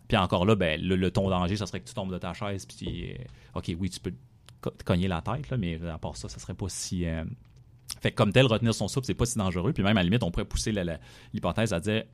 [0.09, 2.67] Puis encore là, ben, le, ton danger, ça serait que tu tombes de ta chaise,
[2.67, 4.13] puis euh, OK, oui, tu peux
[4.61, 7.07] te cogner la tête, là, mais à part ça, ça serait pas si.
[7.07, 7.25] euh,
[8.01, 9.73] Fait que comme tel, retenir son souffle, c'est pas si dangereux.
[9.73, 10.73] Puis même à la limite, on pourrait pousser
[11.33, 12.05] l'hypothèse à dire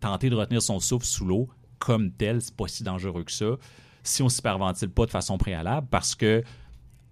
[0.00, 3.56] tenter de retenir son souffle sous l'eau, comme tel, c'est pas si dangereux que ça.
[4.02, 6.42] Si on s'hyperventile pas de façon préalable, parce que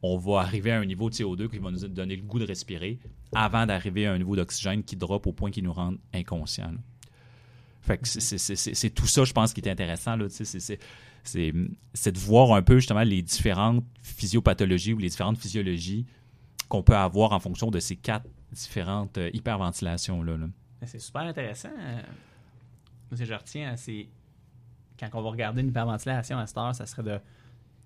[0.02, 2.46] on va arriver à un niveau de CO2 qui va nous donner le goût de
[2.46, 2.98] respirer
[3.34, 6.74] avant d'arriver à un niveau d'oxygène qui drop au point qui nous rend inconscients.
[7.80, 10.16] Fait que c'est- tout ça, je pense, qui est intéressant.
[11.24, 16.06] c'est de voir un peu justement les différentes physiopathologies ou les différentes physiologies
[16.68, 20.36] qu'on peut avoir en fonction de ces quatre différentes euh, hyperventilations-là.
[20.36, 20.46] là.
[20.86, 21.70] C'est super intéressant.
[21.78, 22.00] euh,
[23.10, 24.06] Moi, que je retiens, c'est
[24.98, 27.18] quand on va regarder une hyperventilation à cette heure, ça serait de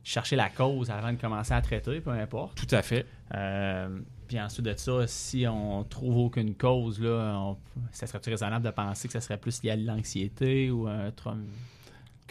[0.05, 2.57] chercher la cause avant de commencer à traiter, peu importe.
[2.57, 3.07] Tout à fait.
[3.35, 7.57] Euh, puis ensuite de ça, si on trouve aucune cause, là, on-
[7.93, 11.47] ça serait raisonnable de penser que ça serait plus lié à l'anxiété ou un traum-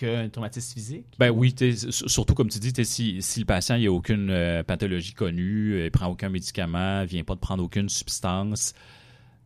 [0.01, 1.05] qu'un traumatisme physique?
[1.19, 1.55] Ben oui,
[1.89, 6.29] surtout comme tu dis, si, le patient n'a aucune euh, pathologie connue, il prend aucun
[6.29, 8.73] médicament, vient pas de prendre aucune substance,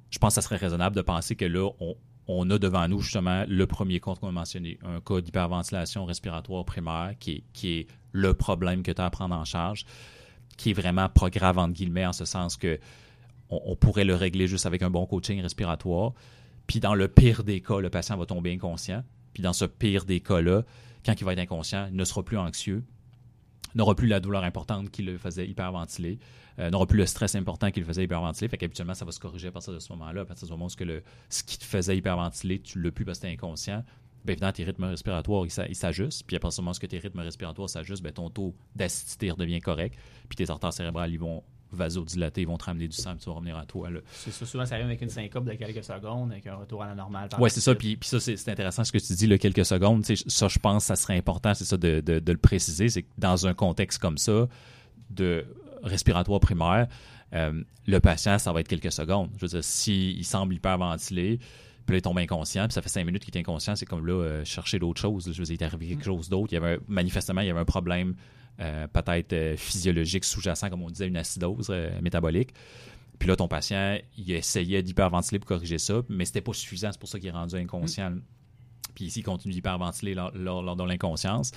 [0.09, 1.69] je pense que ça serait raisonnable de penser que là,
[2.27, 6.63] on, a devant nous justement le premier cas qu'on a mentionné, un cas d'hyperventilation respiratoire
[6.63, 9.85] primaire qui est, le problème que tu as à prendre en charge,
[10.55, 12.79] qui est vraiment pas grave entre guillemets en ce sens que
[13.49, 16.13] on, on pourrait le régler juste avec un bon coaching respiratoire.
[16.65, 19.03] Puis dans le pire des cas, le patient va tomber inconscient.
[19.35, 20.63] Puis dans ce pire des cas-là,
[21.05, 22.83] quand il va être inconscient, il ne sera plus anxieux,
[23.75, 26.17] n'aura plus la douleur importante qui le faisait hyperventiler,
[26.57, 28.47] euh, n'aura plus le stress important qui le faisait hyperventiler.
[28.47, 30.21] Fait qu'habituellement, ça va se corriger à partir de ce moment-là.
[30.21, 33.03] À partir du moment où ce, que ce qui te faisait hyperventiler, tu l'as plus
[33.05, 33.83] parce que tu inconscient.
[34.23, 36.23] Ben, évidemment, tes rythmes respiratoires, ils s'a- ils s'ajustent.
[36.25, 39.59] Puis à partir du moment où tes rythmes respiratoires s'ajustent, ben, ton taux d'acidité redevient
[39.59, 39.99] correct.
[40.29, 41.43] Puis tes artères cérébrales, ils vont
[41.75, 43.89] vasodilater, ils vont te ramener du sang, puis tu vas revenir à toi.
[44.11, 46.87] C'est ça, souvent, ça arrive avec une syncope de quelques secondes, avec un retour à
[46.87, 47.29] la normale.
[47.31, 47.75] la c'est ça.
[47.75, 50.03] Puis, puis ça, c'est intéressant ce que tu dis, là, quelques secondes.
[50.05, 52.89] Ça, je pense, ça serait important, c'est ça, de, de- de le préciser.
[52.89, 54.47] C'est que dans un contexte comme ça,
[55.09, 55.45] de
[55.83, 56.87] respiratoire primaire,
[57.33, 59.29] euh, le patient, ça va être quelques secondes.
[59.37, 61.37] Je veux dire, s'il semble hyperventilé,
[61.85, 64.07] puis là, il tombe inconscient, puis ça fait cinq minutes qu'il est inconscient, c'est comme
[64.07, 65.27] là, euh, chercher d'autres choses.
[65.27, 65.33] là.
[65.33, 66.51] Je veux dire, il est arrivé quelque chose d'autre.
[66.51, 68.15] Il y avait un- manifestement, il y avait un problème
[68.57, 72.51] peut-être euh, physiologique sous-jacent, comme on disait, une acidose euh, métabolique.
[73.19, 76.89] Puis là, ton patient, il essayait d'hyperventiler pour corriger ça, mais c'était pas suffisant.
[76.91, 78.13] C'est pour ça qu'il est rendu inconscient.
[78.93, 81.51] Puis ici, il continue d'hyperventiler lors, lors, lors de l'inconscience.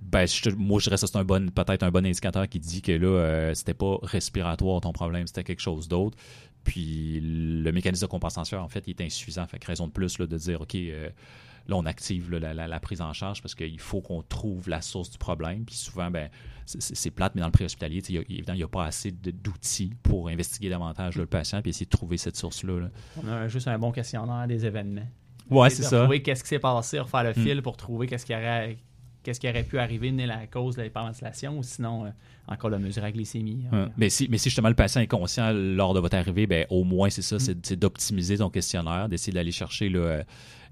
[0.00, 2.82] Ben, je- moi, je dirais que c'est un bon, peut-être un bon indicateur qui dit
[2.82, 6.16] que là, euh, c'était pas respiratoire ton problème, c'était quelque chose d'autre.
[6.64, 9.46] Puis le mécanisme de compensation, en fait, il est insuffisant.
[9.46, 11.08] Fait que raison de plus là, de dire, OK, euh,
[11.68, 14.68] là, on active là, la, la- la prise en charge parce qu'il faut qu'on trouve
[14.68, 15.64] la source du problème.
[15.64, 16.28] Puis souvent, ben,
[16.64, 18.68] c'est- plate, mais dans le préhospitalier, tu sais, il y a- évidemment, il n'y a
[18.68, 22.80] pas assez d'outils pour investiguer davantage là, le patient puis essayer de trouver cette source-là.
[22.80, 22.90] là.
[23.22, 25.06] On a juste un bon questionnaire des événements.
[25.50, 26.00] Ouais, c'est ça.
[26.00, 27.34] Trouver qu'est-ce qui s'est passé, refaire le Mm.
[27.34, 28.76] fil pour trouver qu'est-ce qui aurait
[29.26, 32.10] qu'est-ce qui aurait pu arriver, né la cause de l'hyperventilation, ou sinon, euh,
[32.46, 33.66] encore le mesurer la glycémie.
[33.72, 33.86] Ouais.
[33.96, 36.84] Mais, si, mais si justement le patient est conscient lors de votre arrivée, ben, au
[36.84, 40.22] moins c'est ça, c'est c'est d'optimiser ton questionnaire, d'essayer d'aller chercher là, euh,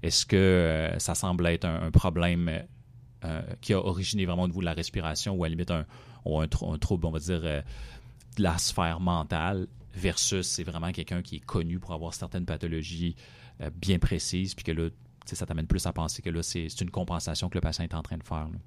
[0.03, 2.49] est-ce que euh, ça semble être un, un problème
[3.25, 5.85] euh, qui a originé vraiment au niveau de la respiration ou à la limite un,
[6.23, 7.61] ou un, un trouble, on va dire, de
[8.37, 13.17] la sphère mentale versus c'est vraiment quelqu'un qui est connu pour avoir certaines pathologies
[13.81, 14.89] bien précises, puis que là,
[15.33, 17.93] ça t'amène plus à penser que là, c'est c'est une compensation que le patient est
[17.95, 18.47] en train de faire.
[18.51, 18.57] là.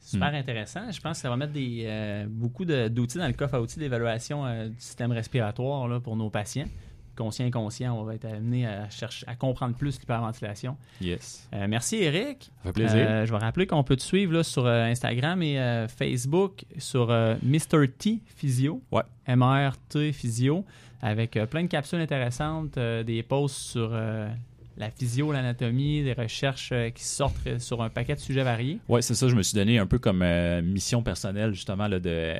[0.00, 0.34] Super Mm.
[0.36, 0.92] intéressant.
[0.92, 3.80] Je pense que ça va mettre des, euh, beaucoup d'outils dans le coffre à outils
[3.80, 6.66] d'évaluation euh, du système respiratoire là, pour nos patients.
[7.16, 10.76] Conscient, inconscient, on va être amené à, chercher, à comprendre plus l'hyperventilation.
[11.00, 11.48] Yes.
[11.54, 12.44] Euh, merci Eric.
[12.62, 13.26] Ça fait plaisir.
[13.26, 17.08] Je vais rappeler qu'on peut te suivre là, sur Instagram et Facebook sur
[17.42, 17.88] Mr.
[17.98, 18.82] T Physio.
[18.92, 19.02] Ouais.
[19.26, 20.64] MRT Physio.
[21.02, 23.98] Avec plein de capsules intéressantes, des posts sur
[24.76, 28.78] la physio, l'anatomie, des recherches euh, qui sortent euh, sur un paquet de sujets variés.
[28.88, 29.28] Oui, c'est ça.
[29.28, 32.34] Je me suis donné un peu comme euh, mission personnelle, justement, là, de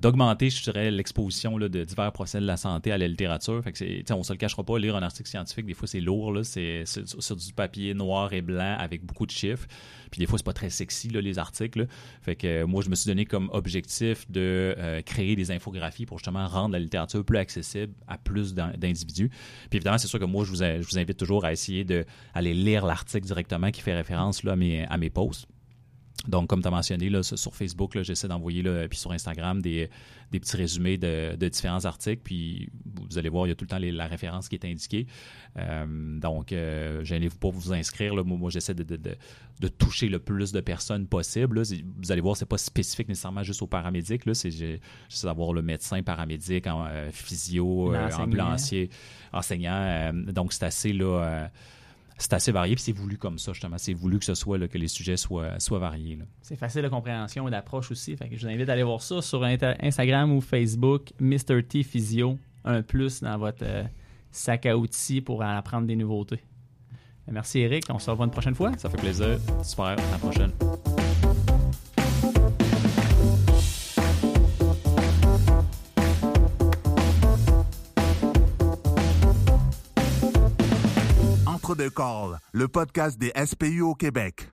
[0.00, 3.62] d'augmenter, je dirais, l'exposition de divers procès de la santé à la littérature.
[3.62, 6.38] Fait que on se le cachera pas, lire un article scientifique, des fois, c'est lourd.
[6.42, 9.66] C'est, sur, du papier noir et blanc avec beaucoup de chiffres.
[10.10, 11.86] Puis des fois, c'est pas très sexy, là, les articles.
[12.22, 16.06] Fait que euh, moi, je me suis donné comme objectif de euh, créer des infographies
[16.06, 19.28] pour justement rendre la littérature plus accessible à plus d'in- d'individus.
[19.28, 22.54] Puis évidemment, c'est sûr que moi, je vous, je vous invite toujours à essayer d'aller
[22.54, 25.46] lire l'article directement qui fait référence là, à, mes, à mes posts.
[26.28, 29.88] Donc, comme tu as mentionné, là, sur Facebook, j'essaie d'envoyer, là, puis sur Instagram, des,
[30.30, 32.20] des petits résumés de, de différents articles.
[32.22, 32.68] Puis,
[33.08, 35.06] vous allez voir, il y a tout le temps les- la référence qui est indiquée.
[35.56, 38.14] Euh, donc, euh, gênez-vous pas pour vous inscrire.
[38.14, 38.22] là.
[38.22, 39.16] Moi, moi, j'essaie de, de- de-
[39.60, 41.60] de toucher le plus de personnes possible.
[41.62, 41.74] là.
[42.02, 44.22] Vous allez voir, c'est pas spécifique nécessairement juste aux paramédics.
[44.26, 44.78] j'essaie
[45.22, 48.90] d'avoir le médecin, paramédic, en, euh, physio, euh, ambulancier,
[49.32, 49.72] enseignant.
[49.74, 51.50] euh, donc, c'est assez là.
[52.22, 53.78] C'est assez varié, puis c'est voulu comme ça, justement.
[53.78, 56.18] C'est voulu que ce soit là, que les sujets soient, soient variés.
[56.42, 58.16] C'est facile de compréhension et d'approche aussi.
[58.16, 61.62] Fait que je vous invite à aller voir ça sur Instagram ou Facebook, Mr.
[61.66, 63.84] T Physio, un plus dans votre euh,
[64.30, 66.40] sac à outils pour en apprendre des nouveautés.
[67.30, 68.72] Merci Eric, on se revoit une prochaine fois.
[68.76, 69.38] Ça fait plaisir.
[69.62, 69.84] Super.
[69.86, 70.50] À la prochaine.
[82.52, 84.48] Le podcast des SPU au Québec.